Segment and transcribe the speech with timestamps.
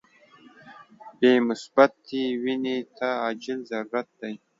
[1.19, 1.95] بی مثبت
[2.43, 4.33] وینی ته عاجل ضرورت دي.